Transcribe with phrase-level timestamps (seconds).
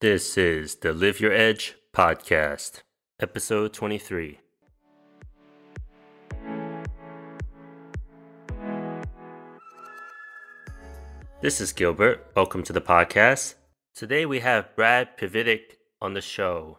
[0.00, 2.80] This is the Live Your Edge podcast,
[3.20, 4.40] episode 23.
[11.42, 12.32] This is Gilbert.
[12.34, 13.56] Welcome to the podcast.
[13.94, 16.78] Today we have Brad Pivitick on the show.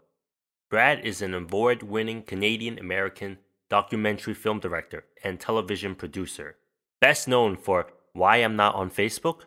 [0.71, 3.37] Brad is an award winning Canadian American
[3.69, 6.55] documentary film director and television producer,
[6.99, 9.41] best known for Why I'm Not on Facebook,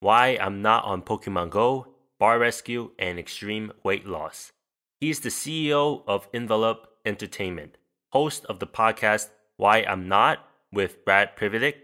[0.00, 1.89] Why I'm Not on Pokemon Go,
[2.20, 4.52] Bar Rescue, and Extreme Weight Loss.
[5.00, 7.78] He's the CEO of Envelope Entertainment,
[8.12, 11.76] host of the podcast Why I'm Not with Brad Pivitick,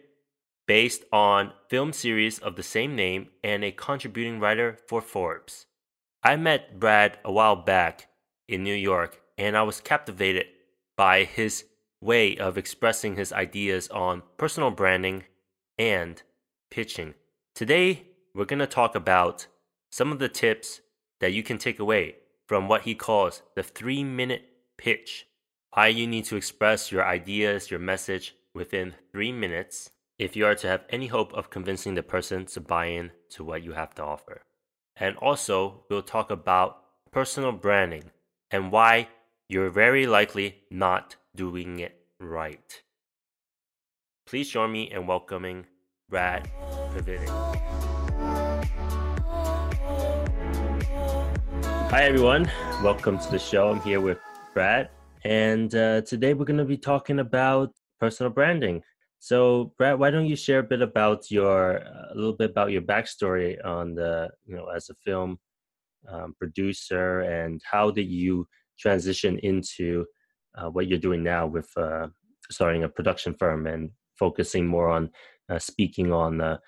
[0.66, 5.64] based on film series of the same name and a contributing writer for Forbes.
[6.22, 8.08] I met Brad a while back
[8.46, 10.46] in New York and I was captivated
[10.98, 11.64] by his
[12.02, 15.24] way of expressing his ideas on personal branding
[15.78, 16.20] and
[16.70, 17.14] pitching.
[17.54, 19.46] Today, we're going to talk about
[19.96, 20.82] some of the tips
[21.20, 24.42] that you can take away from what he calls the three minute
[24.76, 25.26] pitch.
[25.72, 30.54] Why you need to express your ideas, your message within three minutes if you are
[30.56, 33.94] to have any hope of convincing the person to buy in to what you have
[33.94, 34.42] to offer.
[34.96, 38.10] And also, we'll talk about personal branding
[38.50, 39.08] and why
[39.48, 42.82] you're very likely not doing it right.
[44.26, 45.64] Please join me in welcoming
[46.10, 46.50] Brad
[46.94, 47.85] Pivitick.
[51.96, 52.44] Hi, everyone.
[52.82, 53.70] Welcome to the show.
[53.70, 54.18] I'm here with
[54.52, 54.90] Brad,
[55.24, 58.82] and uh, today we're going to be talking about personal branding.
[59.18, 62.82] So, Brad, why don't you share a bit about your a little bit about your
[62.82, 65.38] backstory on the you know as a film
[66.06, 68.46] um, producer, and how did you
[68.78, 70.04] transition into
[70.54, 72.08] uh, what you're doing now with uh,
[72.50, 75.08] starting a production firm and focusing more on
[75.48, 76.58] uh, speaking on uh,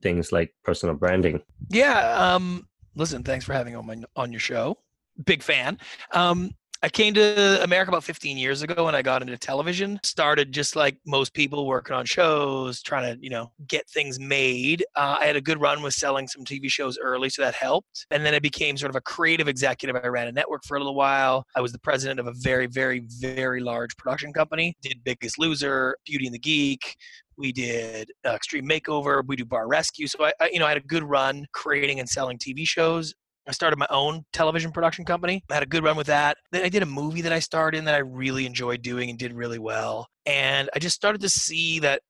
[0.00, 1.42] things like personal branding?
[1.70, 2.14] Yeah.
[2.14, 4.78] Um, listen, thanks for having on my on your show.
[5.24, 5.78] Big fan.
[6.12, 6.50] Um,
[6.82, 9.98] I came to America about 15 years ago and I got into television.
[10.02, 14.84] Started just like most people working on shows, trying to, you know, get things made.
[14.94, 18.06] Uh, I had a good run with selling some TV shows early, so that helped.
[18.10, 19.96] And then I became sort of a creative executive.
[19.96, 21.46] I ran a network for a little while.
[21.56, 24.76] I was the president of a very, very, very large production company.
[24.82, 26.96] Did Biggest Loser, Beauty and the Geek.
[27.38, 29.22] We did uh, Extreme Makeover.
[29.26, 30.06] We do Bar Rescue.
[30.06, 33.14] So I, I, you know, I had a good run creating and selling TV shows.
[33.48, 35.44] I started my own television production company.
[35.50, 36.36] I had a good run with that.
[36.50, 39.18] Then I did a movie that I starred in that I really enjoyed doing and
[39.18, 40.08] did really well.
[40.24, 42.02] And I just started to see that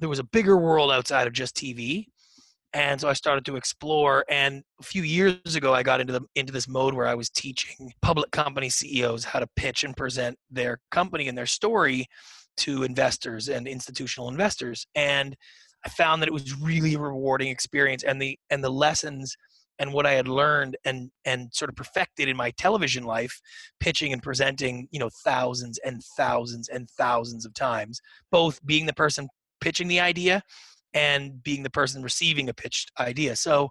[0.00, 2.06] there was a bigger world outside of just TV.
[2.72, 4.24] And so I started to explore.
[4.28, 7.30] And a few years ago, I got into the into this mode where I was
[7.30, 12.08] teaching public company CEOs how to pitch and present their company and their story
[12.58, 14.86] to investors and institutional investors.
[14.94, 15.36] And
[15.84, 18.02] I found that it was really a rewarding experience.
[18.02, 19.36] And the and the lessons
[19.78, 23.40] and what I had learned and and sort of perfected in my television life,
[23.80, 28.00] pitching and presenting, you know, thousands and thousands and thousands of times,
[28.30, 29.28] both being the person
[29.60, 30.42] pitching the idea
[30.92, 33.34] and being the person receiving a pitched idea.
[33.34, 33.70] So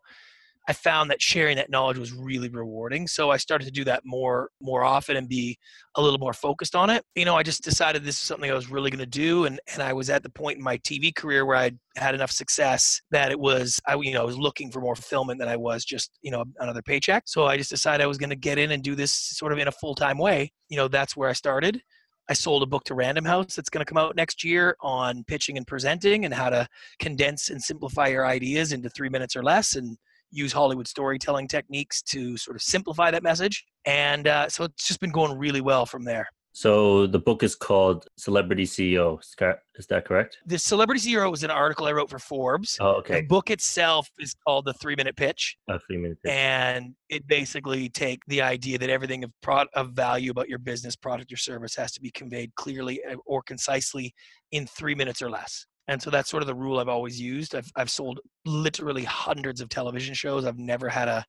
[0.68, 3.06] I found that sharing that knowledge was really rewarding.
[3.08, 5.58] So I started to do that more more often and be
[5.96, 7.04] a little more focused on it.
[7.16, 9.60] You know, I just decided this is something I was really going to do, and
[9.74, 13.02] and I was at the point in my TV career where I had enough success
[13.12, 15.84] that it was I you know I was looking for more fulfillment than I was
[15.84, 17.24] just you know another paycheck.
[17.26, 19.60] So I just decided I was going to get in and do this sort of
[19.60, 20.52] in a full time way.
[20.70, 21.82] You know, that's where I started.
[22.30, 25.26] I sold a book to Random House that's going to come out next year on
[25.26, 26.68] pitching and presenting and how to
[27.00, 29.98] condense and simplify your ideas into three minutes or less and
[30.34, 33.66] use Hollywood storytelling techniques to sort of simplify that message.
[33.86, 36.28] And uh, so it's just been going really well from there.
[36.56, 39.20] So the book is called Celebrity CEO.
[39.20, 40.38] Is that correct?
[40.46, 42.78] The Celebrity CEO was an article I wrote for Forbes.
[42.80, 43.22] Oh, okay.
[43.22, 45.58] The book itself is called The Three Minute Pitch.
[45.68, 46.32] A three minute pitch.
[46.32, 50.96] And it basically take the idea that everything of pro- of value about your business,
[50.96, 54.14] product, or service has to be conveyed clearly uh, or concisely
[54.52, 55.66] in three minutes or less.
[55.88, 57.56] And so that's sort of the rule I've always used.
[57.56, 60.46] I've I've sold literally hundreds of television shows.
[60.46, 61.26] I've never had a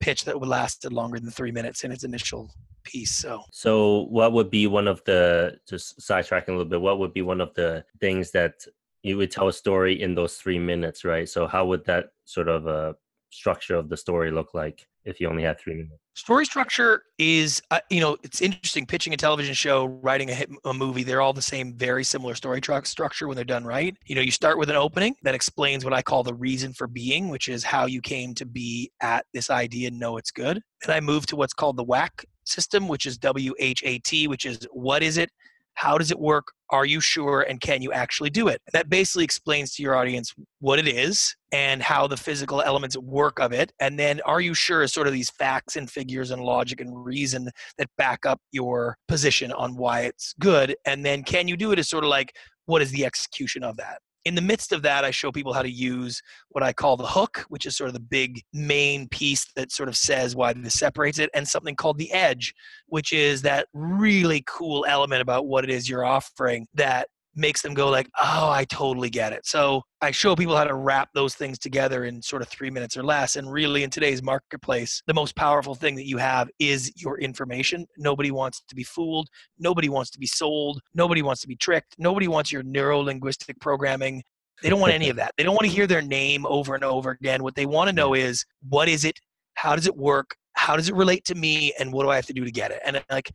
[0.00, 2.52] pitch that would lasted longer than three minutes in its initial
[2.82, 3.12] piece.
[3.12, 6.80] So, so what would be one of the just sidetracking a little bit?
[6.80, 8.64] What would be one of the things that
[9.02, 11.28] you would tell a story in those three minutes, right?
[11.28, 12.94] So, how would that sort of uh,
[13.30, 14.86] structure of the story look like?
[15.04, 15.94] If you only have three minutes?
[16.14, 18.84] Story structure is, uh, you know, it's interesting.
[18.84, 22.34] Pitching a television show, writing a hit a movie, they're all the same, very similar
[22.34, 23.96] story truck structure when they're done right.
[24.06, 26.86] You know, you start with an opening that explains what I call the reason for
[26.86, 30.60] being, which is how you came to be at this idea and know it's good.
[30.84, 34.28] Then I move to what's called the WHAT system, which is W H A T,
[34.28, 35.30] which is what is it,
[35.74, 36.46] how does it work?
[36.70, 37.42] Are you sure?
[37.42, 38.60] And can you actually do it?
[38.72, 43.38] That basically explains to your audience what it is and how the physical elements work
[43.38, 43.72] of it.
[43.80, 47.04] And then are you sure is sort of these facts and figures and logic and
[47.04, 50.74] reason that back up your position on why it's good.
[50.86, 52.34] And then can you do it is sort of like,
[52.66, 53.98] what is the execution of that?
[54.24, 57.06] In the midst of that, I show people how to use what I call the
[57.06, 60.74] hook, which is sort of the big main piece that sort of says why this
[60.74, 62.54] separates it, and something called the edge,
[62.86, 67.74] which is that really cool element about what it is you're offering that makes them
[67.74, 69.46] go like oh i totally get it.
[69.46, 72.96] So i show people how to wrap those things together in sort of three minutes
[72.96, 76.92] or less and really in today's marketplace the most powerful thing that you have is
[76.96, 77.86] your information.
[77.96, 79.28] Nobody wants to be fooled.
[79.58, 80.80] Nobody wants to be sold.
[80.94, 81.94] Nobody wants to be tricked.
[81.98, 84.22] Nobody wants your neuro linguistic programming.
[84.62, 85.32] They don't want any of that.
[85.36, 87.42] They don't want to hear their name over and over again.
[87.42, 89.18] What they want to know is what is it?
[89.54, 90.34] How does it work?
[90.54, 91.72] How does it relate to me?
[91.78, 92.80] And what do i have to do to get it?
[92.84, 93.30] And like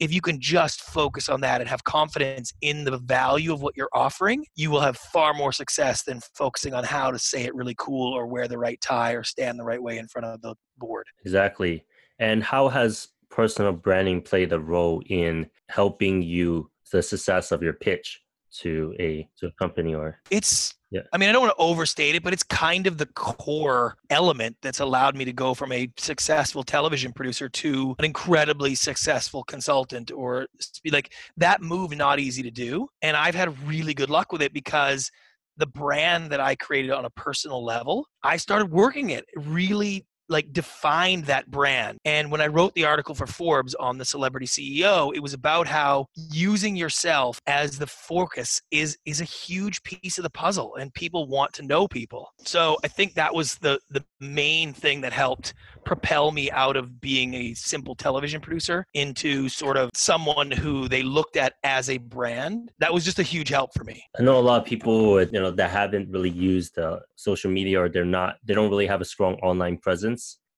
[0.00, 3.76] if you can just focus on that and have confidence in the value of what
[3.76, 7.54] you're offering, you will have far more success than focusing on how to say it
[7.54, 10.40] really cool or wear the right tie or stand the right way in front of
[10.42, 11.06] the board.
[11.24, 11.84] Exactly.
[12.18, 17.72] And how has personal branding played a role in helping you the success of your
[17.72, 18.20] pitch
[18.58, 21.00] to a to a company or it's yeah.
[21.12, 24.56] I mean, I don't want to overstate it, but it's kind of the core element
[24.62, 30.12] that's allowed me to go from a successful television producer to an incredibly successful consultant
[30.12, 30.46] or
[30.92, 32.88] like that move not easy to do.
[33.02, 35.10] And I've had really good luck with it because
[35.56, 40.52] the brand that I created on a personal level, I started working it really like
[40.52, 41.98] defined that brand.
[42.04, 45.66] And when I wrote the article for Forbes on the celebrity CEO, it was about
[45.66, 50.92] how using yourself as the focus is is a huge piece of the puzzle and
[50.94, 52.32] people want to know people.
[52.38, 55.54] So I think that was the the main thing that helped
[55.84, 61.02] propel me out of being a simple television producer into sort of someone who they
[61.02, 62.70] looked at as a brand.
[62.78, 64.02] That was just a huge help for me.
[64.18, 67.82] I know a lot of people, you know, that haven't really used uh, social media
[67.82, 70.13] or they're not, they don't really have a strong online presence.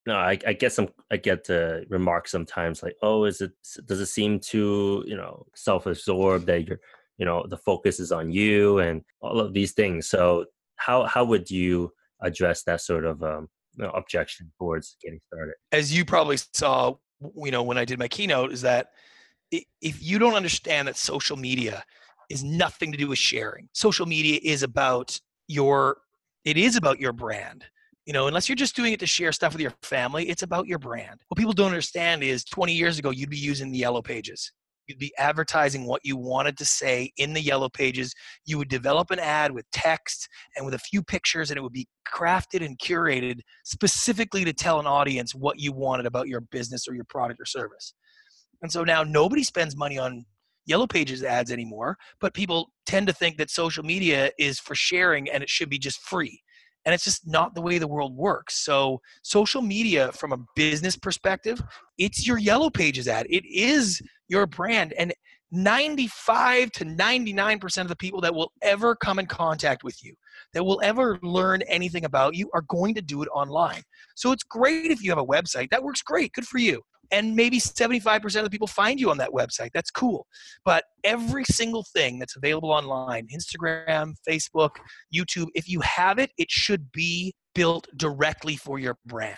[0.07, 3.53] No, I, I get some, I get the remarks sometimes like, oh, is it,
[3.87, 6.81] does it seem too, you know, self-absorbed that you're,
[7.19, 10.09] you know, the focus is on you and all of these things.
[10.09, 15.55] So how, how would you address that sort of um, no objection towards getting started.
[15.73, 16.95] As you probably saw,
[17.37, 18.89] you know, when I did my keynote, is that
[19.51, 21.85] if you don't understand that social media
[22.31, 25.99] is nothing to do with sharing, social media is about your,
[26.45, 27.65] it is about your brand.
[28.07, 30.69] You know, unless you're just doing it to share stuff with your family, it's about
[30.69, 31.21] your brand.
[31.29, 34.53] What people don't understand is 20 years ago, you'd be using the yellow pages.
[34.87, 38.15] You'd be advertising what you wanted to say in the yellow pages.
[38.45, 41.73] You would develop an ad with text and with a few pictures, and it would
[41.73, 46.87] be crafted and curated specifically to tell an audience what you wanted about your business
[46.89, 47.95] or your product or service.
[48.63, 50.25] And so now nobody spends money on
[50.67, 55.29] yellow pages ads anymore, but people tend to think that social media is for sharing
[55.29, 56.43] and it should be just free.
[56.87, 58.65] And it's just not the way the world works.
[58.65, 61.61] So, social media, from a business perspective,
[61.99, 63.27] it's your yellow pages ad.
[63.29, 64.95] It is your brand.
[64.95, 65.13] And
[65.53, 70.15] 95 to 99% of the people that will ever come in contact with you,
[70.55, 73.83] that will ever learn anything about you, are going to do it online.
[74.15, 75.71] So it's great if you have a website.
[75.71, 76.33] That works great.
[76.33, 76.83] Good for you.
[77.11, 79.71] And maybe 75% of the people find you on that website.
[79.73, 80.27] That's cool.
[80.65, 84.71] But every single thing that's available online Instagram, Facebook,
[85.15, 89.37] YouTube if you have it, it should be built directly for your brand.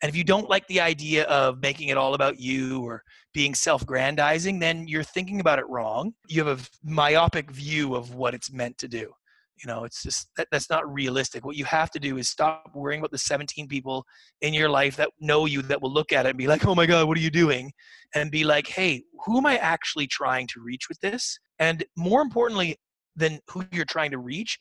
[0.00, 3.02] And if you don't like the idea of making it all about you or
[3.34, 6.12] being self grandizing, then you're thinking about it wrong.
[6.28, 9.12] You have a myopic view of what it's meant to do.
[9.60, 11.44] You know, it's just that, that's not realistic.
[11.44, 14.04] What you have to do is stop worrying about the 17 people
[14.40, 16.74] in your life that know you that will look at it and be like, oh
[16.74, 17.72] my God, what are you doing?
[18.14, 21.38] And be like, hey, who am I actually trying to reach with this?
[21.58, 22.76] And more importantly
[23.16, 24.58] than who you're trying to reach,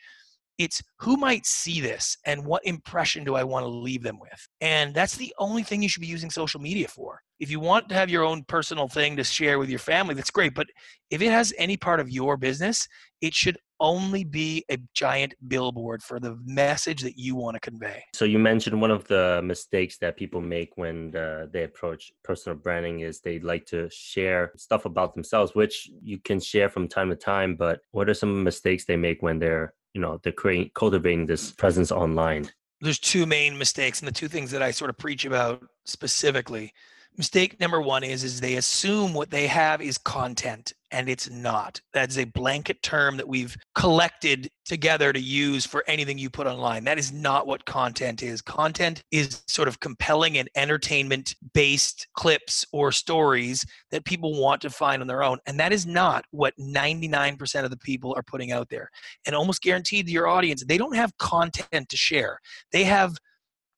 [0.57, 4.47] it's who might see this and what impression do I want to leave them with?
[4.59, 7.21] And that's the only thing you should be using social media for.
[7.39, 10.31] If you want to have your own personal thing to share with your family, that's
[10.31, 10.55] great.
[10.55, 10.67] But
[11.11, 12.87] if it has any part of your business,
[13.21, 18.03] it should only be a giant billboard for the message that you want to convey.
[18.13, 22.57] So you mentioned one of the mistakes that people make when uh, they approach personal
[22.57, 27.09] branding is they like to share stuff about themselves, which you can share from time
[27.09, 27.55] to time.
[27.55, 31.51] But what are some mistakes they make when they're you know they're creating cultivating this
[31.51, 32.47] presence online
[32.81, 36.71] there's two main mistakes and the two things that i sort of preach about specifically
[37.17, 41.81] mistake number one is is they assume what they have is content and it's not.
[41.93, 46.85] That's a blanket term that we've collected together to use for anything you put online.
[46.85, 48.41] That is not what content is.
[48.41, 54.69] Content is sort of compelling and entertainment based clips or stories that people want to
[54.69, 58.51] find on their own and that is not what 99% of the people are putting
[58.51, 58.89] out there.
[59.25, 62.39] And almost guaranteed your audience they don't have content to share.
[62.71, 63.17] They have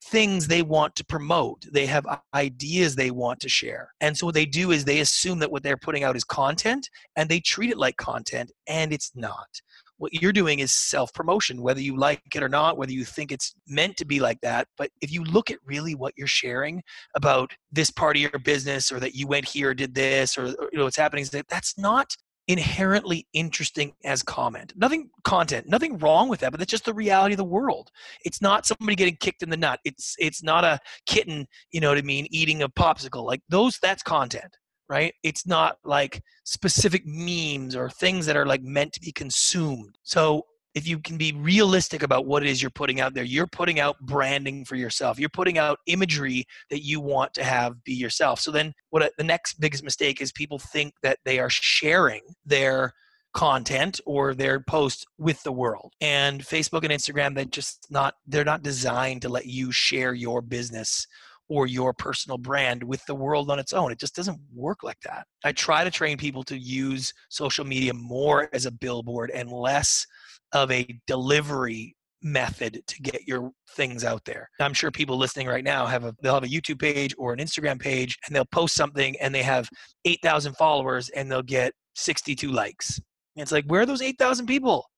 [0.02, 1.66] things they want to promote.
[1.70, 3.92] They have ideas they want to share.
[4.00, 6.88] And so what they do is they assume that what they're putting out is content
[7.16, 9.60] and they treat it like content and it's not.
[9.98, 13.30] What you're doing is self promotion, whether you like it or not, whether you think
[13.30, 14.66] it's meant to be like that.
[14.78, 16.82] But if you look at really what you're sharing
[17.14, 20.70] about this part of your business or that you went here, did this, or, or
[20.72, 22.16] you know what's happening, is that that's not
[22.50, 24.72] inherently interesting as comment.
[24.76, 27.92] Nothing content, nothing wrong with that, but that's just the reality of the world.
[28.24, 29.78] It's not somebody getting kicked in the nut.
[29.84, 33.24] It's it's not a kitten, you know what I mean, eating a popsicle.
[33.24, 34.56] Like those that's content,
[34.88, 35.14] right?
[35.22, 39.96] It's not like specific memes or things that are like meant to be consumed.
[40.02, 43.46] So if you can be realistic about what it is you're putting out there, you're
[43.46, 45.18] putting out branding for yourself.
[45.18, 48.40] You're putting out imagery that you want to have be yourself.
[48.40, 52.92] So then what the next biggest mistake is people think that they are sharing their
[53.32, 55.92] content or their post with the world.
[56.00, 60.42] And Facebook and Instagram they just not they're not designed to let you share your
[60.42, 61.06] business
[61.48, 63.90] or your personal brand with the world on its own.
[63.90, 65.26] It just doesn't work like that.
[65.44, 70.06] I try to train people to use social media more as a billboard and less
[70.52, 74.48] of a delivery method to get your things out there.
[74.60, 77.38] I'm sure people listening right now have a they'll have a YouTube page or an
[77.38, 79.68] Instagram page and they'll post something and they have
[80.04, 82.98] 8,000 followers and they'll get 62 likes.
[83.36, 84.90] And it's like where are those 8,000 people?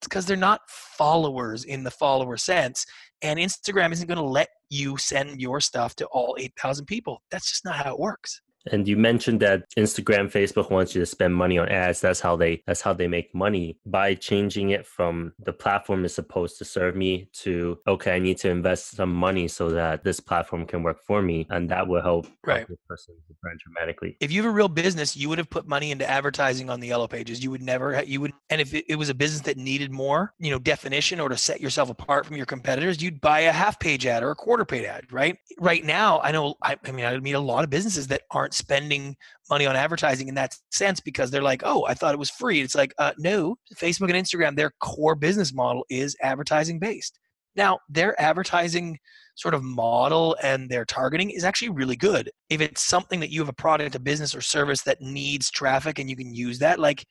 [0.00, 2.84] It's cuz they're not followers in the follower sense
[3.22, 7.22] and Instagram isn't going to let you send your stuff to all 8,000 people.
[7.30, 8.40] That's just not how it works.
[8.70, 12.00] And you mentioned that Instagram, Facebook wants you to spend money on ads.
[12.00, 16.14] That's how they that's how they make money by changing it from the platform is
[16.14, 20.20] supposed to serve me to okay, I need to invest some money so that this
[20.20, 22.66] platform can work for me, and that will help right.
[22.66, 24.16] the person brand dramatically.
[24.20, 26.88] If you have a real business, you would have put money into advertising on the
[26.88, 27.44] yellow pages.
[27.44, 30.32] You would never you would, and if it, it was a business that needed more,
[30.38, 33.78] you know, definition or to set yourself apart from your competitors, you'd buy a half
[33.78, 35.38] page ad or a quarter page ad, right?
[35.58, 36.56] Right now, I know.
[36.62, 39.16] I, I mean, I meet a lot of businesses that aren't spending
[39.50, 42.60] money on advertising in that sense because they're like, oh, I thought it was free.
[42.60, 47.18] It's like, uh, no, Facebook and Instagram, their core business model is advertising based.
[47.56, 48.98] Now, their advertising
[49.36, 52.30] sort of model and their targeting is actually really good.
[52.50, 55.98] If it's something that you have a product, a business, or service that needs traffic
[55.98, 57.04] and you can use that, like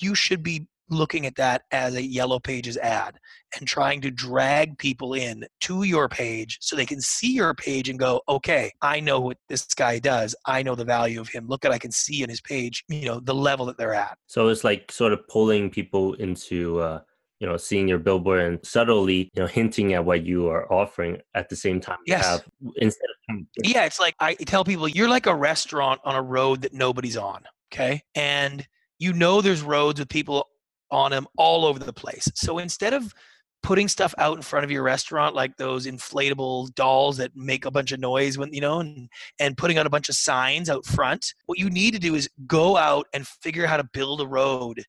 [0.00, 3.18] you should be looking at that as a yellow pages ad
[3.56, 7.88] and trying to drag people in to your page so they can see your page
[7.88, 10.34] and go okay i know what this guy does.
[10.46, 11.46] I know the value of him.
[11.46, 14.18] Look at i can see in his page you know the level that they're at.
[14.26, 17.00] So it's like sort of pulling people into uh
[17.40, 21.18] you know seeing your billboard and subtly you know hinting at what you are offering
[21.34, 22.26] at the same time yes.
[22.26, 22.44] have
[22.76, 26.62] instead of yeah it's like i tell people you're like a restaurant on a road
[26.62, 28.02] that nobody's on okay?
[28.14, 28.66] And
[28.98, 30.48] you know there's roads with people
[30.90, 32.28] on them all over the place.
[32.34, 33.14] So instead of
[33.62, 37.70] putting stuff out in front of your restaurant like those inflatable dolls that make a
[37.70, 39.08] bunch of noise when you know and
[39.40, 42.28] and putting out a bunch of signs out front what you need to do is
[42.46, 44.84] go out and figure out how to build a road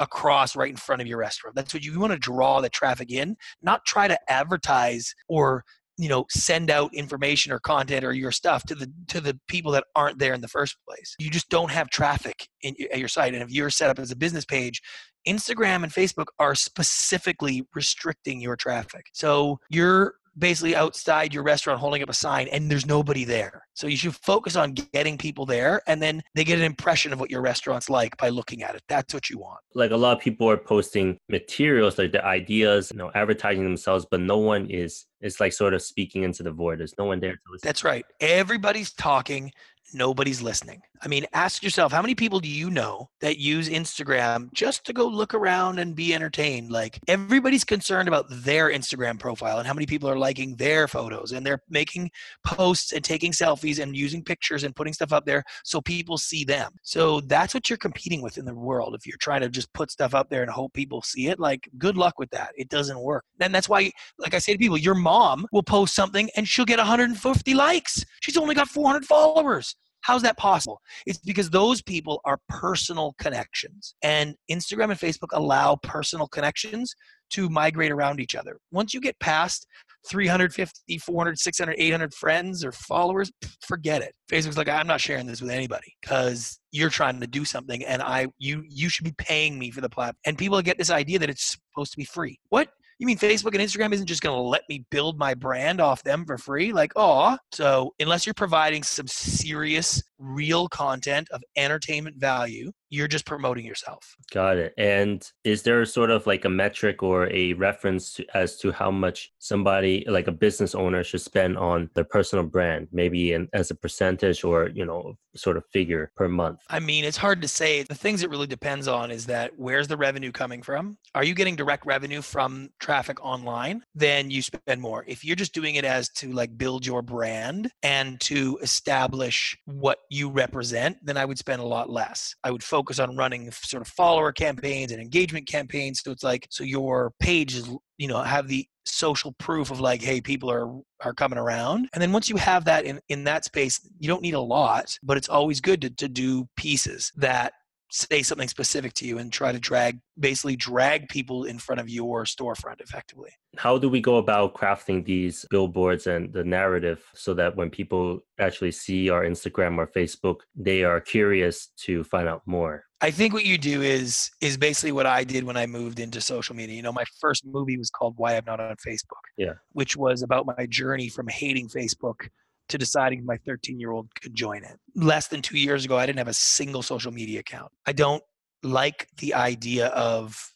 [0.00, 2.70] across right in front of your restaurant that's what you, you want to draw the
[2.70, 5.64] traffic in not try to advertise or
[5.98, 9.72] you know send out information or content or your stuff to the to the people
[9.72, 13.08] that aren't there in the first place you just don't have traffic in, at your
[13.08, 14.80] site and if you're set up as a business page
[15.26, 19.06] Instagram and Facebook are specifically restricting your traffic.
[19.12, 23.62] So you're basically outside your restaurant holding up a sign and there's nobody there.
[23.74, 27.20] So you should focus on getting people there and then they get an impression of
[27.20, 28.82] what your restaurant's like by looking at it.
[28.88, 29.60] That's what you want.
[29.74, 34.06] Like a lot of people are posting materials like the ideas, you know, advertising themselves,
[34.10, 36.78] but no one is it's like sort of speaking into the void.
[36.78, 37.66] There's no one there to listen.
[37.66, 38.04] That's right.
[38.20, 39.52] Everybody's talking
[39.92, 40.80] nobody's listening.
[41.00, 44.92] I mean, ask yourself how many people do you know that use Instagram just to
[44.92, 46.70] go look around and be entertained?
[46.72, 51.32] Like everybody's concerned about their Instagram profile and how many people are liking their photos
[51.32, 52.10] and they're making
[52.44, 56.44] posts and taking selfies and using pictures and putting stuff up there so people see
[56.44, 56.72] them.
[56.82, 58.94] So that's what you're competing with in the world.
[58.94, 61.68] If you're trying to just put stuff up there and hope people see it, like
[61.78, 62.52] good luck with that.
[62.56, 63.24] It doesn't work.
[63.40, 66.64] And that's why, like I say to people, your mom will post something and she'll
[66.64, 68.04] get 150 likes.
[68.20, 69.76] She's only got 400 followers.
[70.08, 70.80] How's that possible?
[71.04, 73.94] It's because those people are personal connections.
[74.02, 76.94] And Instagram and Facebook allow personal connections
[77.32, 78.56] to migrate around each other.
[78.72, 79.66] Once you get past
[80.08, 84.14] 350, 400, 600, 800 friends or followers, forget it.
[84.32, 88.00] Facebook's like, I'm not sharing this with anybody because you're trying to do something and
[88.00, 90.16] I you you should be paying me for the platform.
[90.24, 92.38] And people get this idea that it's supposed to be free.
[92.48, 92.70] What?
[92.98, 96.02] You mean Facebook and Instagram isn't just going to let me build my brand off
[96.02, 96.72] them for free?
[96.72, 103.26] Like, oh, so unless you're providing some serious, real content of entertainment value, you're just
[103.26, 104.16] promoting yourself.
[104.32, 104.74] Got it.
[104.78, 108.90] And is there sort of like a metric or a reference to, as to how
[108.90, 113.70] much somebody, like a business owner, should spend on their personal brand, maybe in, as
[113.70, 116.60] a percentage or, you know, sort of figure per month?
[116.70, 117.82] I mean, it's hard to say.
[117.82, 120.96] The things it really depends on is that where's the revenue coming from?
[121.14, 123.82] Are you getting direct revenue from traffic online?
[123.94, 125.04] Then you spend more.
[125.06, 129.98] If you're just doing it as to like build your brand and to establish what
[130.10, 132.34] you represent, then I would spend a lot less.
[132.42, 136.00] I would focus on running sort of follower campaigns and engagement campaigns.
[136.02, 140.02] So it's like, so your page is, you know, have the social proof of like,
[140.02, 140.72] hey, people are
[141.04, 141.88] are coming around.
[141.92, 144.96] And then once you have that in, in that space, you don't need a lot,
[145.02, 147.52] but it's always good to, to do pieces that
[147.90, 151.88] say something specific to you and try to drag basically drag people in front of
[151.88, 153.30] your storefront effectively?
[153.56, 158.20] How do we go about crafting these billboards and the narrative so that when people
[158.38, 162.84] actually see our instagram or facebook they are curious to find out more?
[163.00, 166.20] I think what you do is is basically what i did when i moved into
[166.20, 166.76] social media.
[166.76, 169.54] You know my first movie was called why i'm not on facebook yeah.
[169.72, 172.28] which was about my journey from hating facebook
[172.68, 174.78] to deciding my 13 year old could join it.
[174.94, 177.72] Less than two years ago, I didn't have a single social media account.
[177.86, 178.22] I don't
[178.62, 180.52] like the idea of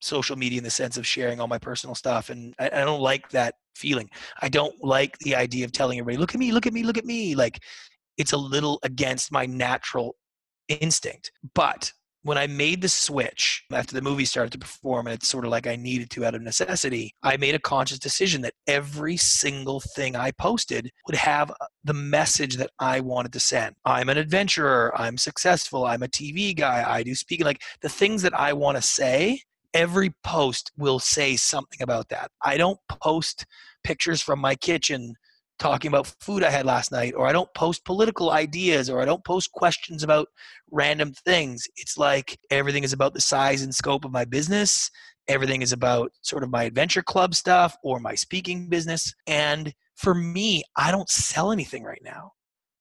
[0.00, 2.28] social media in the sense of sharing all my personal stuff.
[2.30, 4.10] And I, I don't like that feeling.
[4.42, 6.98] I don't like the idea of telling everybody, look at me, look at me, look
[6.98, 7.34] at me.
[7.34, 7.60] Like
[8.18, 10.16] it's a little against my natural
[10.68, 11.32] instinct.
[11.54, 11.92] But
[12.24, 15.50] when I made the switch after the movie started to perform, and it's sort of
[15.50, 19.80] like I needed to out of necessity, I made a conscious decision that every single
[19.80, 23.76] thing I posted would have uh, the message that I wanted to send.
[23.84, 24.90] I'm an adventurer.
[24.96, 25.84] I'm successful.
[25.84, 26.82] I'm a TV guy.
[26.86, 27.44] I do speaking.
[27.44, 29.42] Like the things that I want to say,
[29.74, 32.30] every post will say something about that.
[32.42, 33.44] I don't post
[33.82, 35.14] pictures from my kitchen
[35.58, 39.04] talking about food I had last night, or I don't post political ideas, or I
[39.04, 40.28] don't post questions about
[40.70, 41.66] random things.
[41.76, 44.90] It's like everything is about the size and scope of my business.
[45.28, 49.14] Everything is about sort of my adventure club stuff or my speaking business.
[49.26, 52.32] And for me, I don't sell anything right now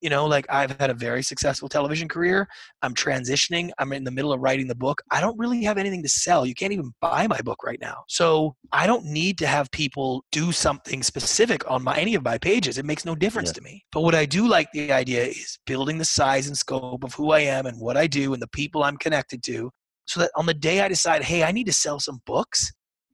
[0.04, 2.48] you know like i've had a very successful television career.
[2.82, 3.72] I'm transitioning.
[3.80, 5.02] I'm in the middle of writing the book.
[5.10, 6.46] I don't really have anything to sell.
[6.46, 8.04] You can't even buy my book right now.
[8.08, 12.38] So i don't need to have people do something specific on my any of my
[12.38, 12.78] pages.
[12.78, 13.54] It makes no difference yeah.
[13.54, 13.86] to me.
[13.92, 17.32] But what i do like the idea is building the size and scope of who
[17.32, 19.72] i am and what i do and the people i'm connected to
[20.06, 22.72] so that on the day i decide hey i need to sell some books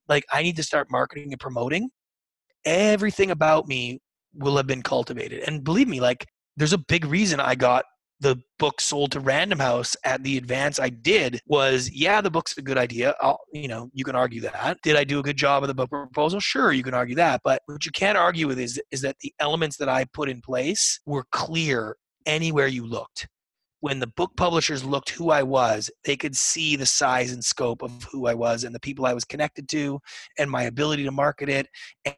[0.07, 1.89] like i need to start marketing and promoting
[2.65, 3.99] everything about me
[4.33, 5.43] will have been cultivated.
[5.47, 6.25] And believe me like
[6.59, 7.85] there's a big reason I got
[8.19, 12.57] the book sold to Random House at the advance I did was yeah, the book's
[12.57, 13.15] a good idea.
[13.21, 14.77] I'll, you know, you can argue that.
[14.83, 16.41] Did I do a good job of the book proposal?
[16.41, 17.39] Sure, you can argue that.
[17.45, 20.41] But what you can't argue with is is that the elements that I put in
[20.41, 21.95] place were clear
[22.25, 23.27] anywhere you looked
[23.81, 27.81] when the book publishers looked who I was, they could see the size and scope
[27.81, 29.99] of who I was and the people I was connected to
[30.37, 31.67] and my ability to market it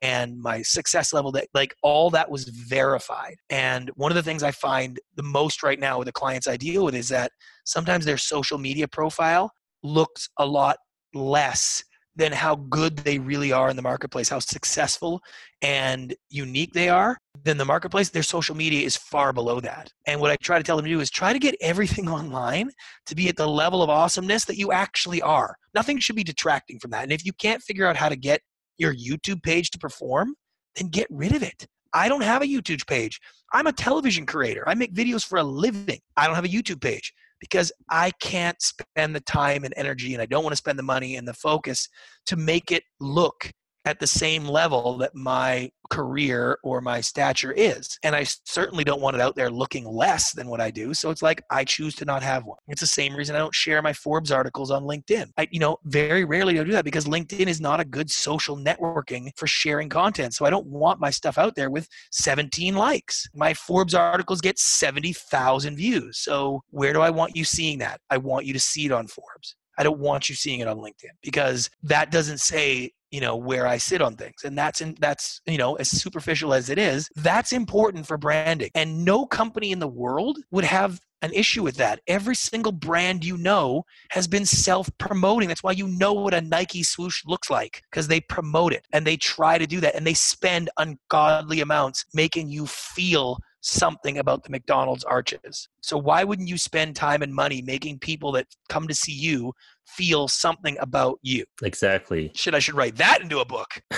[0.01, 3.35] and my success level that like all that was verified.
[3.49, 6.57] And one of the things I find the most right now with the clients I
[6.57, 7.31] deal with is that
[7.65, 9.51] sometimes their social media profile
[9.83, 10.77] looks a lot
[11.13, 11.83] less
[12.15, 15.21] than how good they really are in the marketplace, how successful
[15.61, 19.91] and unique they are, then the marketplace, their social media is far below that.
[20.07, 22.71] And what I try to tell them to do is try to get everything online
[23.05, 25.55] to be at the level of awesomeness that you actually are.
[25.73, 27.03] Nothing should be detracting from that.
[27.03, 28.41] And if you can't figure out how to get
[28.77, 30.35] your YouTube page to perform,
[30.75, 31.67] then get rid of it.
[31.93, 33.19] I don't have a YouTube page.
[33.53, 34.67] I'm a television creator.
[34.67, 35.99] I make videos for a living.
[36.15, 40.21] I don't have a YouTube page because I can't spend the time and energy and
[40.21, 41.89] I don't want to spend the money and the focus
[42.27, 43.51] to make it look
[43.85, 47.99] at the same level that my career or my stature is.
[48.03, 50.93] And I certainly don't want it out there looking less than what I do.
[50.93, 52.57] So it's like I choose to not have one.
[52.69, 55.31] It's the same reason I don't share my Forbes articles on LinkedIn.
[55.37, 58.09] I, you know, very rarely do I do that because LinkedIn is not a good
[58.09, 60.33] social networking for sharing content.
[60.33, 63.27] So I don't want my stuff out there with 17 likes.
[63.35, 66.19] My Forbes articles get 70,000 views.
[66.19, 67.99] So where do I want you seeing that?
[68.09, 69.55] I want you to see it on Forbes.
[69.81, 73.65] I don't want you seeing it on LinkedIn because that doesn't say you know where
[73.65, 74.43] i sit on things.
[74.45, 78.69] And that's in that's you know as superficial as it is that's important for branding.
[78.75, 81.99] And no company in the world would have an issue with that.
[82.07, 85.47] Every single brand you know has been self-promoting.
[85.47, 89.05] That's why you know what a nike swoosh looks like because they promote it and
[89.05, 94.43] they try to do that and they spend ungodly amounts making you feel something about
[94.43, 95.69] the McDonald's arches.
[95.81, 99.53] So why wouldn't you spend time and money making people that come to see you
[99.85, 101.45] feel something about you?
[101.63, 102.31] Exactly.
[102.35, 103.81] Should I should write that into a book?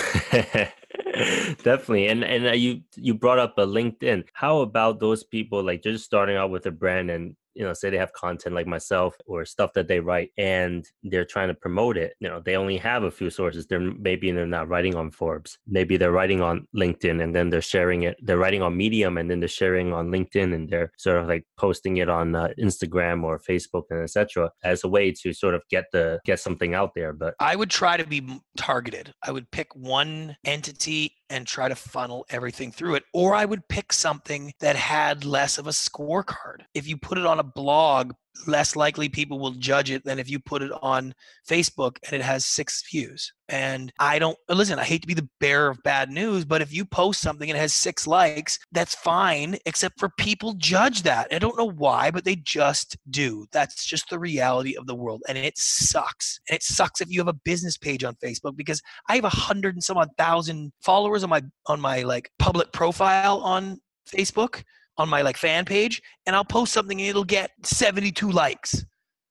[1.63, 2.08] Definitely.
[2.08, 4.26] And and uh, you you brought up a LinkedIn.
[4.34, 7.89] How about those people like just starting out with a brand and you know say
[7.89, 11.98] they have content like myself or stuff that they write and they're trying to promote
[11.98, 15.12] it you know they only have a few sources they're maybe they're not writing on
[15.12, 19.18] forbes maybe they're writing on linkedin and then they're sharing it they're writing on medium
[19.18, 22.50] and then they're sharing on linkedin and they're sort of like posting it on uh,
[22.60, 26.74] instagram or facebook and etc as a way to sort of get the get something
[26.74, 28.22] out there but i would try to be
[28.58, 29.13] targeted.
[29.22, 33.04] I would pick one entity and try to funnel everything through it.
[33.12, 36.62] Or I would pick something that had less of a scorecard.
[36.76, 38.13] If you put it on a blog,
[38.48, 41.13] less likely people will judge it than if you put it on
[41.48, 43.32] Facebook and it has six views.
[43.50, 46.74] And I don't listen, I hate to be the bearer of bad news, but if
[46.74, 51.28] you post something and it has six likes, that's fine, except for people judge that.
[51.32, 53.46] I don't know why, but they just do.
[53.52, 55.22] That's just the reality of the world.
[55.28, 56.39] And it sucks.
[56.50, 59.30] And it sucks if you have a business page on Facebook because I have a
[59.30, 64.63] hundred and some odd thousand followers on my on my like public profile on Facebook
[64.98, 68.86] on my like fan page and I'll post something and it'll get 72 likes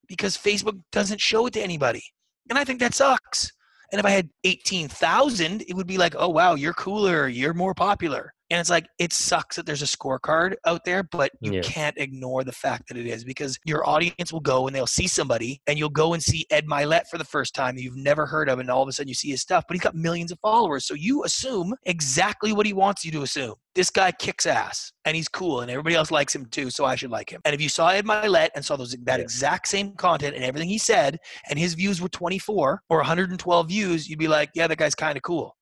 [0.09, 2.03] because Facebook doesn't show it to anybody.
[2.51, 3.53] And I think that sucks.
[3.93, 7.29] And if I had 18,000, it would be like, oh, wow, you're cooler.
[7.29, 8.33] You're more popular.
[8.53, 11.63] And it's like, it sucks that there's a scorecard out there, but you yeah.
[11.63, 15.07] can't ignore the fact that it is because your audience will go and they'll see
[15.07, 18.27] somebody and you'll go and see Ed Mylett for the first time that you've never
[18.27, 18.59] heard of.
[18.59, 20.85] And all of a sudden you see his stuff, but he's got millions of followers.
[20.85, 23.55] So you assume exactly what he wants you to assume.
[23.75, 26.69] This guy kicks ass and he's cool and everybody else likes him too.
[26.69, 27.41] So I should like him.
[27.47, 29.23] And if you saw Ed Mylett and saw those, that yeah.
[29.23, 34.11] exact same content and everything he said and his views were 24 or 112 views,
[34.11, 35.57] you'd be like, yeah, that guy's kind of cool.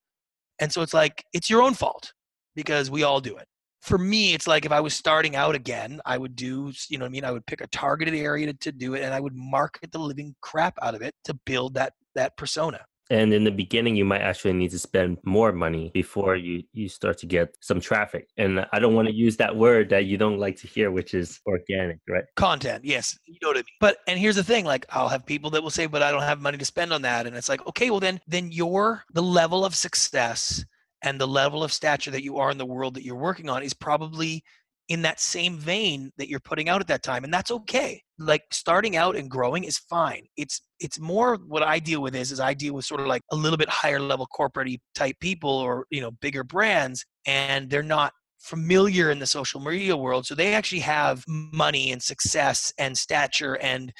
[0.59, 2.12] And so it's like, it's your own fault
[2.61, 3.46] because we all do it.
[3.81, 7.05] For me, it's like if I was starting out again, I would do, you know
[7.05, 7.25] what I mean?
[7.25, 9.99] I would pick a targeted area to, to do it and I would market the
[9.99, 12.81] living crap out of it to build that that persona.
[13.11, 16.88] And in the beginning, you might actually need to spend more money before you, you
[16.88, 18.29] start to get some traffic.
[18.37, 21.12] And I don't want to use that word that you don't like to hear, which
[21.12, 22.23] is organic, right?
[22.37, 23.18] Content, yes.
[23.27, 23.77] You know what I mean?
[23.81, 26.23] But and here's the thing, like I'll have people that will say, but I don't
[26.23, 27.27] have money to spend on that.
[27.27, 30.64] And it's like, okay, well then then your the level of success
[31.03, 33.63] and the level of stature that you are in the world that you're working on
[33.63, 34.43] is probably
[34.89, 38.03] in that same vein that you're putting out at that time and that's okay.
[38.19, 40.25] Like starting out and growing is fine.
[40.37, 43.23] It's it's more what i deal with is is i deal with sort of like
[43.31, 47.83] a little bit higher level corporate type people or you know bigger brands and they're
[47.83, 52.97] not familiar in the social media world so they actually have money and success and
[52.97, 53.93] stature and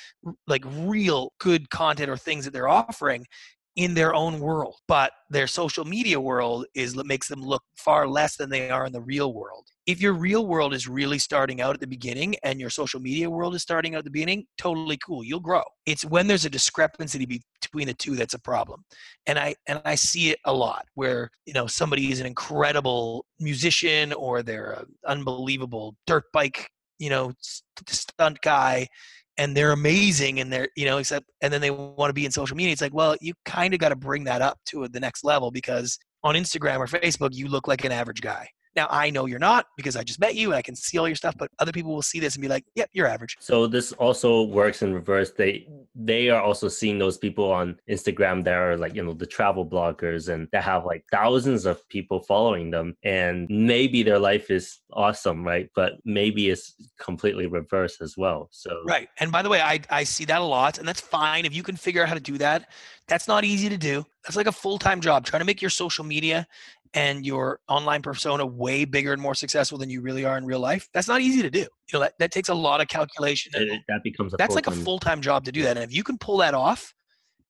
[0.47, 3.25] like real good content or things that they're offering
[3.81, 8.37] in their own world but their social media world is makes them look far less
[8.37, 9.69] than they are in the real world.
[9.87, 13.31] If your real world is really starting out at the beginning and your social media
[13.31, 15.63] world is starting out at the beginning totally cool you'll grow.
[15.87, 17.25] It's when there's a discrepancy
[17.63, 18.85] between the two that's a problem.
[19.27, 23.25] And i and i see it a lot where you know somebody is an incredible
[23.39, 27.33] musician or they're an unbelievable dirt bike you know
[27.89, 28.87] stunt guy
[29.41, 32.31] and they're amazing and they're you know except and then they want to be in
[32.31, 35.01] social media it's like well you kind of got to bring that up to the
[35.01, 39.11] next level because on instagram or facebook you look like an average guy now I
[39.11, 41.35] know you're not because I just met you and I can see all your stuff,
[41.37, 44.43] but other people will see this and be like, "Yep, you're average." So this also
[44.43, 45.33] works in reverse.
[45.33, 49.27] They they are also seeing those people on Instagram that are like you know the
[49.27, 54.51] travel bloggers and that have like thousands of people following them, and maybe their life
[54.51, 55.69] is awesome, right?
[55.75, 58.49] But maybe it's completely reverse as well.
[58.53, 59.09] So right.
[59.19, 61.63] And by the way, I I see that a lot, and that's fine if you
[61.63, 62.71] can figure out how to do that.
[63.09, 64.07] That's not easy to do.
[64.25, 65.25] That's like a full time job.
[65.25, 66.47] Trying to make your social media
[66.95, 70.59] and your online persona way bigger and more successful than you really are in real
[70.59, 71.61] life that's not easy to do.
[71.61, 74.73] You know that, that takes a lot of calculation it, that becomes that's like a
[74.73, 76.93] full-time job to do that and if you can pull that off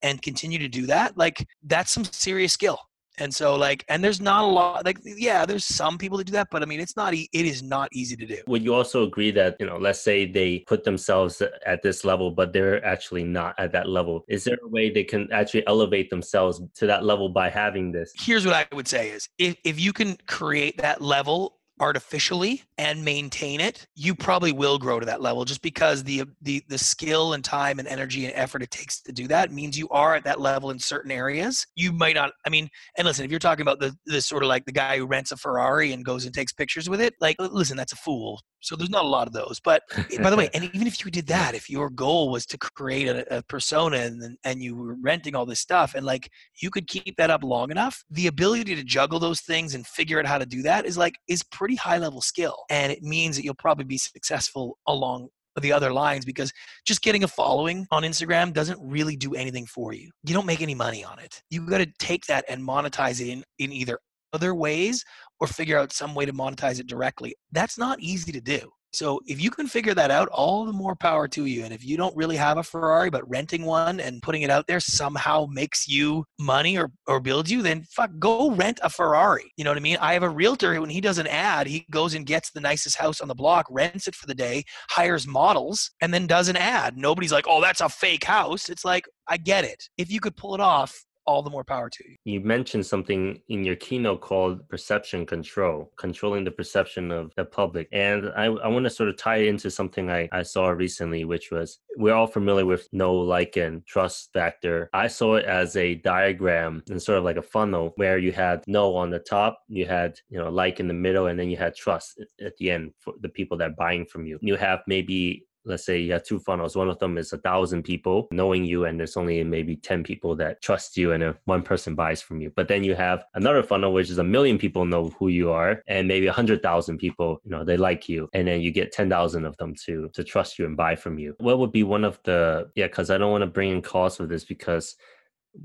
[0.03, 2.79] and continue to do that like that's some serious skill
[3.19, 6.33] and so like and there's not a lot like yeah there's some people that do
[6.33, 8.39] that but i mean it's not it is not easy to do.
[8.47, 12.31] Would you also agree that you know let's say they put themselves at this level
[12.31, 14.25] but they're actually not at that level.
[14.29, 18.13] Is there a way they can actually elevate themselves to that level by having this?
[18.17, 23.05] Here's what i would say is if, if you can create that level artificially and
[23.05, 27.33] maintain it, you probably will grow to that level just because the the the skill
[27.33, 30.25] and time and energy and effort it takes to do that means you are at
[30.25, 31.67] that level in certain areas.
[31.75, 34.49] You might not I mean, and listen, if you're talking about the the sort of
[34.49, 37.37] like the guy who rents a Ferrari and goes and takes pictures with it, like
[37.39, 38.41] listen, that's a fool.
[38.63, 39.61] So there's not a lot of those.
[39.63, 42.47] But eh, by the way, and even if you did that, if your goal was
[42.47, 46.31] to create a, a persona and and you were renting all this stuff and like
[46.61, 50.19] you could keep that up long enough, the ability to juggle those things and figure
[50.19, 52.65] out how to do that is like is pretty high level skill.
[52.71, 55.29] And it means that you'll probably be successful along
[55.61, 56.53] the other lines because
[56.87, 60.11] just getting a following on Instagram doesn't really do anything for you.
[60.25, 61.43] You don't make any money on it.
[61.51, 63.99] You got to take that and monetize it in, in either
[64.33, 65.05] other ways
[65.41, 67.35] or figure out some way to monetize it directly.
[67.53, 68.71] That's not easy to do.
[68.93, 71.65] So if you can figure that out, all the more power to you.
[71.65, 74.67] And if you don't really have a Ferrari, but renting one and putting it out
[74.67, 79.53] there somehow makes you money or, or builds you, then fuck, go rent a Ferrari.
[79.57, 79.99] You know what I mean?
[80.01, 82.97] I have a realtor when he does an ad, he goes and gets the nicest
[82.97, 86.57] house on the block, rents it for the day, hires models, and then does an
[86.57, 86.97] ad.
[86.97, 88.69] Nobody's like, oh, that's a fake house.
[88.69, 89.85] It's like, I get it.
[89.97, 92.17] If you could pull it off, all the more power to you.
[92.25, 97.89] You mentioned something in your keynote called perception control, controlling the perception of the public.
[97.93, 101.25] And I, I want to sort of tie it into something I, I saw recently,
[101.25, 104.91] which was we're all familiar with no like, and trust factor.
[104.93, 108.65] I saw it as a diagram and sort of like a funnel where you had
[108.67, 111.57] no on the top, you had, you know, like in the middle, and then you
[111.57, 114.39] had trust at the end for the people that are buying from you.
[114.41, 117.83] You have maybe let's say you have two funnels one of them is a thousand
[117.83, 121.95] people knowing you and there's only maybe 10 people that trust you and one person
[121.95, 122.53] buys from you.
[122.55, 125.83] But then you have another funnel which is a million people know who you are
[125.89, 128.93] and maybe a hundred thousand people you know they like you and then you get
[128.93, 131.35] 10,000 of them to to trust you and buy from you.
[131.39, 134.19] What would be one of the yeah because i don't want to bring in costs
[134.19, 134.97] with this because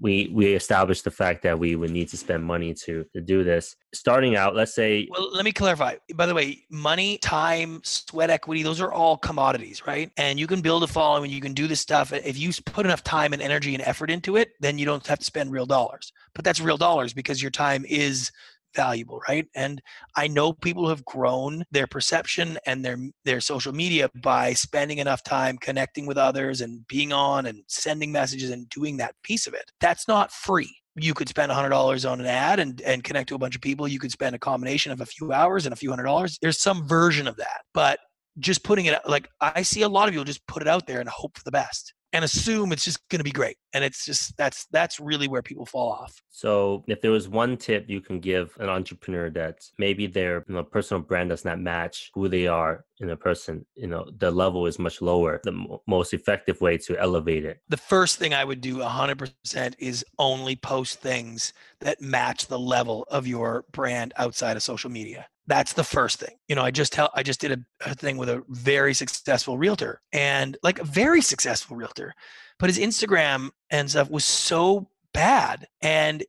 [0.01, 3.43] we we established the fact that we would need to spend money to to do
[3.43, 3.75] this.
[3.93, 5.95] Starting out let's say well let me clarify.
[6.15, 10.11] By the way money time sweat equity those are all commodities right?
[10.17, 12.13] And you can build a following you can do this stuff.
[12.13, 15.19] If you put enough time and energy and effort into it then you don't have
[15.19, 16.11] to spend real dollars.
[16.33, 18.31] But that's real dollars because your time is
[18.75, 19.47] valuable right?
[19.55, 19.81] And
[20.15, 25.23] i know people have grown their perception and their their social media by spending enough
[25.23, 29.53] time connecting with others and being on and sending messages and doing that piece of
[29.53, 29.71] it.
[29.79, 30.75] That's not free.
[30.97, 33.85] You could spend $100 on an ad and, and connect to a bunch of people.
[33.85, 36.37] You could spend a combination of a few hours and a few hundred dollars.
[36.41, 37.99] There's some version of that but
[38.39, 40.99] just putting it like i see a lot of people just put it out there
[40.99, 44.05] and hope for the best and assume it's just going to be great and it's
[44.05, 46.21] just that's that's really where people fall off.
[46.29, 50.55] So if there was one tip you can give an entrepreneur that maybe their you
[50.55, 54.31] know, personal brand does not match who they are in a person you know the
[54.31, 57.59] level is much lower the m- most effective way to elevate it?
[57.67, 61.51] The first thing i would do 100% is only post things
[61.81, 66.35] that match the level of your brand outside of social media that's the first thing
[66.47, 69.57] you know i just tell i just did a, a, thing with a very successful
[69.57, 72.13] realtor and like a very successful realtor
[72.59, 76.23] but his instagram and stuff was so bad and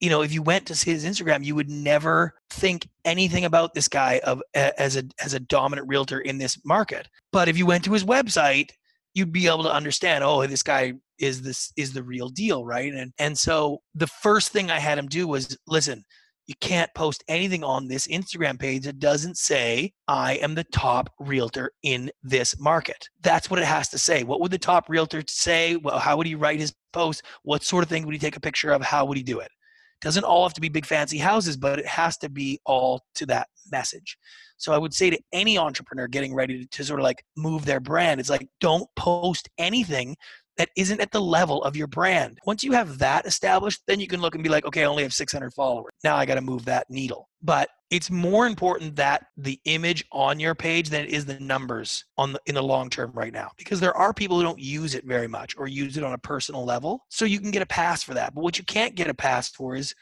[0.00, 3.74] you know if you went to see his instagram you would never think anything about
[3.74, 7.66] this guy of as a as a dominant realtor in this market but if you
[7.66, 8.70] went to his website
[9.14, 12.92] you'd be able to understand oh this guy is this is the real deal right?
[12.92, 16.04] And and so the first thing i had him do was listen
[16.46, 21.10] you can't post anything on this Instagram page that doesn't say, I am the top
[21.18, 23.08] realtor in this market.
[23.22, 24.24] That's what it has to say.
[24.24, 25.76] What would the top realtor say?
[25.76, 27.22] Well, how would he write his post?
[27.42, 28.82] What sort of thing would he take a picture of?
[28.82, 29.50] How would he do it?
[30.02, 33.26] Doesn't all have to be big fancy houses, but it has to be all to
[33.26, 34.18] that message.
[34.58, 37.64] So I would say to any entrepreneur getting ready to, to sort of like move
[37.64, 40.14] their brand, it's like don't post anything
[40.56, 42.38] that isn't at the level of your brand.
[42.46, 45.02] Once you have that established, then you can look and be like, okay, I only
[45.02, 45.92] have 600 followers.
[46.02, 47.28] Now I got to move that needle.
[47.42, 52.04] But it's more important that the image on your page than it is the numbers
[52.16, 54.94] on the, in the long term right now because there are people who don't use
[54.94, 57.04] it very much or use it on a personal level.
[57.08, 58.34] So you can get a pass for that.
[58.34, 59.94] But what you can't get a pass for is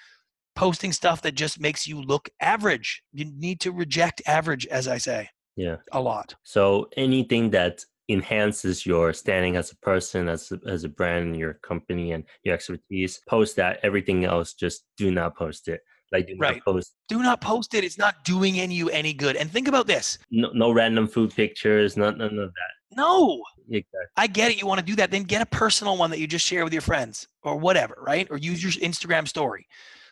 [0.55, 3.03] posting stuff that just makes you look average.
[3.13, 5.29] You need to reject average, as I say.
[5.57, 5.77] Yeah.
[5.93, 6.35] A lot.
[6.45, 11.55] So anything that enhances your standing as a person, as a, as a brand, your
[11.55, 13.21] company, and your expertise.
[13.29, 13.81] Post that.
[13.83, 15.81] Everything else, just do not post it.
[16.13, 16.57] Like do right.
[16.57, 16.93] not post.
[17.09, 17.85] Do not post it.
[17.85, 19.37] It's not doing any you any good.
[19.37, 20.19] And think about this.
[20.31, 21.97] No, no random food pictures.
[21.97, 22.97] None, none of that.
[22.97, 23.43] No.
[23.71, 24.01] Exactly.
[24.17, 24.61] I get it.
[24.61, 25.11] You want to do that.
[25.11, 28.29] Then get a personal one that you just share with your friends or whatever, right?
[28.31, 29.67] Or use your Instagram story.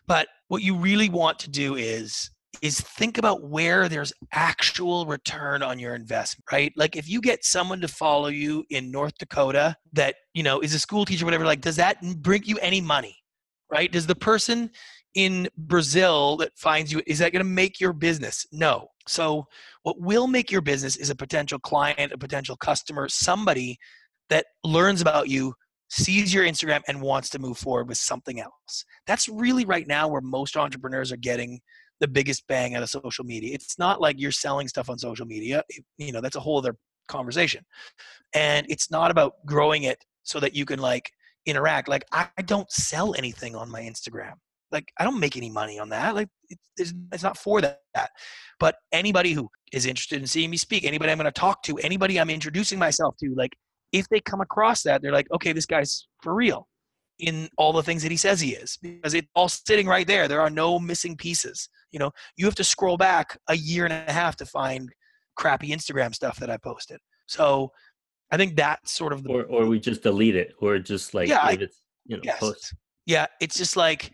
[0.07, 2.31] But what you really want to do is
[2.63, 6.73] is think about where there's actual return on your investment, right?
[6.77, 10.75] Like if you get someone to follow you in North Dakota that, you know, is
[10.75, 13.17] a school teacher, whatever, like, does that bring you any money,
[13.71, 13.91] right?
[13.91, 14.71] Does the person
[15.15, 18.47] in Brazil that finds you, is that going to make your business?
[18.53, 18.89] No.
[19.09, 19.47] So,
[19.83, 23.79] what will make your business is a potential client, a potential customer, somebody
[24.29, 25.55] that learns about you,
[25.89, 28.85] sees your Instagram, and wants to move forward with something else.
[29.07, 31.61] That's really right now where most entrepreneurs are getting
[32.01, 33.55] the biggest bang out of social media.
[33.55, 35.63] It's not like you're selling stuff on social media.
[35.99, 36.77] You know, that's a whole other
[37.09, 37.65] conversation.
[38.35, 41.11] And it's not about growing it so that you can like
[41.47, 41.89] interact.
[41.89, 44.33] Like I don't sell anything on my Instagram.
[44.73, 46.15] Like I don't make any money on that.
[46.15, 46.29] Like
[46.77, 48.11] it's, it's not for that.
[48.59, 51.77] But anybody who is interested in seeing me speak, anybody I'm going to talk to,
[51.79, 53.53] anybody I'm introducing myself to, like
[53.93, 56.69] if they come across that, they're like, okay, this guy's for real
[57.21, 60.29] in all the things that he says he is because it's all sitting right there.
[60.29, 61.69] There are no missing pieces.
[61.93, 64.91] You know, you have to scroll back a year and a half to find
[65.37, 66.99] crappy Instagram stuff that I posted.
[67.27, 67.71] So
[68.31, 71.29] I think that's sort of the or or we just delete it or just like
[71.29, 71.75] yeah, leave it,
[72.07, 72.39] you know, yes.
[72.39, 72.75] post.
[73.07, 74.13] Yeah, it's just like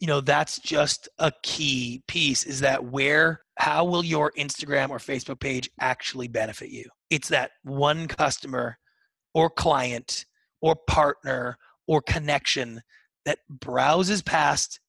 [0.00, 4.98] you know that's just a key piece is that where how will your Instagram or
[4.98, 6.84] Facebook page actually benefit you?
[7.10, 8.78] It's that one customer
[9.34, 10.24] or client
[10.62, 12.80] or partner or connection
[13.24, 14.80] that browses past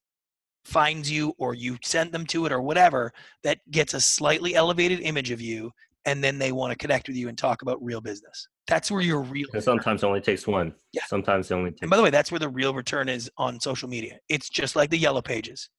[0.66, 3.12] finds you or you send them to it or whatever
[3.44, 5.72] that gets a slightly elevated image of you
[6.06, 8.48] and then they want to connect with you and talk about real business.
[8.68, 9.48] That's where your real.
[9.54, 10.74] And sometimes it only takes one.
[10.94, 11.04] Yeah.
[11.08, 11.82] Sometimes it only takes.
[11.82, 14.20] And by the way, that's where the real return is on social media.
[14.30, 15.70] It's just like the yellow pages.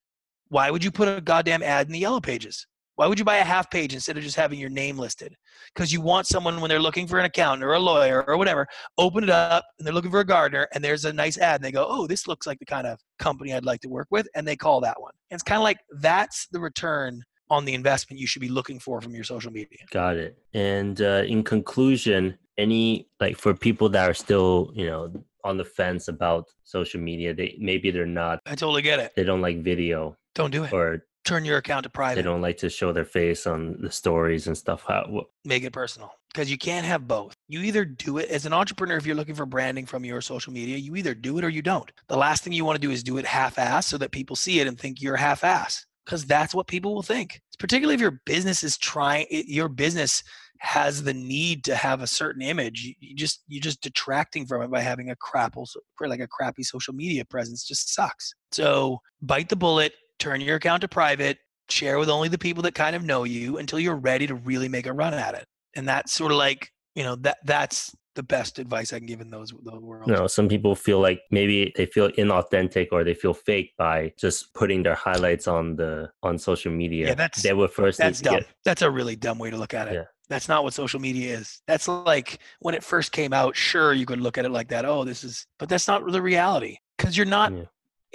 [0.49, 2.67] Why would you put a goddamn ad in the yellow pages?
[2.97, 5.37] Why would you buy a half page instead of just having your name listed?
[5.75, 8.67] Because you want someone when they're looking for an accountant or a lawyer or whatever,
[8.97, 11.65] open it up and they're looking for a gardener and there's a nice ad and
[11.65, 14.27] they go, oh, this looks like the kind of company I'd like to work with,
[14.35, 15.13] and they call that one.
[15.31, 18.81] And it's kind of like that's the return on the investment you should be looking
[18.81, 19.79] for from your social media.
[19.91, 20.39] Got it.
[20.55, 25.13] And uh, in conclusion, any like for people that are still, you know,
[25.45, 28.41] on the fence about social media, they maybe they're not.
[28.47, 29.13] I totally get it.
[29.15, 30.17] They don't like video.
[30.35, 30.73] Don't do it.
[30.73, 32.17] Or turn your account to private.
[32.17, 34.85] They don't like to show their face on the stories and stuff.
[34.89, 35.27] How what?
[35.45, 37.35] make it personal because you can't have both.
[37.49, 40.53] You either do it as an entrepreneur if you're looking for branding from your social
[40.53, 41.91] media, you either do it or you don't.
[42.09, 44.61] The last thing you want to do is do it half-ass so that people see
[44.61, 47.41] it and think you're half-ass because that's what people will think.
[47.59, 50.23] Particularly if your business is trying, your business
[50.59, 52.95] has the need to have a certain image.
[53.01, 55.67] You just you're just detracting from it by having a crapple,
[56.01, 57.65] like a crappy social media presence.
[57.65, 58.35] Just sucks.
[58.53, 62.75] So bite the bullet, turn your account to private, share with only the people that
[62.75, 65.47] kind of know you until you're ready to really make a run at it.
[65.75, 69.21] And that's sort of like you know that that's the best advice I can give
[69.21, 70.09] in those those world.
[70.09, 74.13] You know, some people feel like maybe they feel inauthentic or they feel fake by
[74.19, 77.09] just putting their highlights on the on social media.
[77.09, 77.99] Yeah, that's they were first.
[77.99, 78.37] That's dumb.
[78.37, 79.95] Get, that's a really dumb way to look at it.
[79.95, 80.05] Yeah.
[80.29, 81.61] That's not what social media is.
[81.69, 83.55] That's like when it first came out.
[83.55, 84.85] Sure, you could look at it like that.
[84.85, 87.53] Oh, this is, but that's not the reality because you're not.
[87.53, 87.65] Yeah.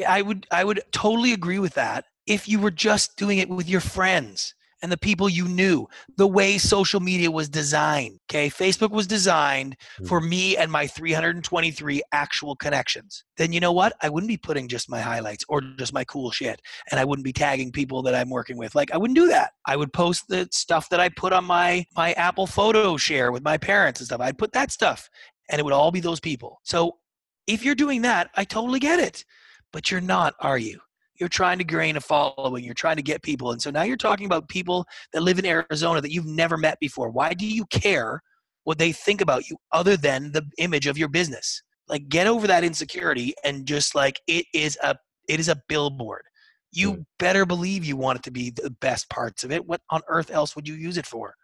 [0.05, 3.69] I would I would totally agree with that if you were just doing it with
[3.69, 5.87] your friends and the people you knew,
[6.17, 8.19] the way social media was designed.
[8.29, 8.49] Okay.
[8.49, 10.07] Facebook was designed mm.
[10.07, 13.23] for me and my 323 actual connections.
[13.37, 13.93] Then you know what?
[14.01, 16.61] I wouldn't be putting just my highlights or just my cool shit.
[16.89, 18.73] And I wouldn't be tagging people that I'm working with.
[18.73, 19.51] Like I wouldn't do that.
[19.65, 23.43] I would post the stuff that I put on my my Apple photo share with
[23.43, 24.21] my parents and stuff.
[24.21, 25.09] I'd put that stuff
[25.49, 26.59] and it would all be those people.
[26.63, 26.97] So
[27.45, 29.25] if you're doing that, I totally get it.
[29.73, 30.79] But you're not, are you?
[31.21, 32.63] you're trying to gain a following.
[32.63, 33.51] You're trying to get people.
[33.51, 36.79] And so now you're talking about people that live in arizona that you've never met
[36.81, 37.11] before.
[37.11, 38.21] Why do you care
[38.63, 41.61] what they think about you other than the image of your business?
[41.87, 44.95] Like get over that insecurity and just like it is a
[45.29, 46.23] it is a billboard.
[46.71, 47.05] You mm.
[47.19, 49.65] better believe you want it to be the best parts of it.
[49.65, 51.35] What on earth else would you use it for?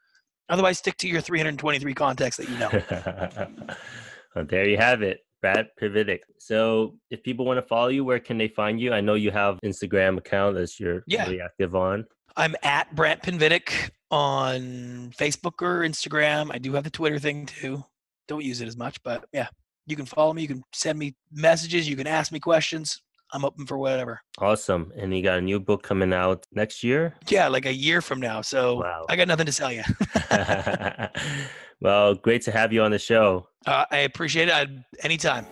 [0.50, 3.76] Otherwise stick to your 323 contacts that you know.
[4.36, 6.20] Well, there you have it Brant Pinvidic.
[6.40, 8.94] So if people want to follow you, where can they find you?
[8.94, 11.24] I know you have Instagram account that you're yeah.
[11.24, 12.06] really active on.
[12.36, 16.50] I'm at Brant Pinvidic on Facebook or Instagram.
[16.54, 17.84] I do have the Twitter thing too.
[18.28, 19.48] Don't use it as much, but yeah,
[19.86, 20.44] you can follow me.
[20.44, 21.90] You can send me messages.
[21.90, 23.02] You can ask me questions.
[23.34, 24.22] I'm open for whatever.
[24.38, 24.92] Awesome.
[24.96, 27.16] And you got a new book coming out next year?
[27.28, 28.42] Yeah, like a year from now.
[28.42, 29.06] So wow.
[29.10, 29.84] I got nothing to sell you.
[31.82, 33.48] well, great to have you on the show.
[33.66, 34.70] Uh, I appreciate it.
[35.04, 35.46] Anytime.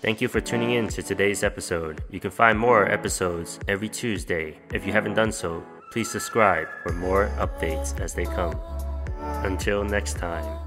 [0.00, 2.02] Thank you for tuning in to today's episode.
[2.10, 4.58] You can find more episodes every Tuesday.
[4.72, 8.58] If you haven't done so, please subscribe for more updates as they come.
[9.44, 10.61] Until next time.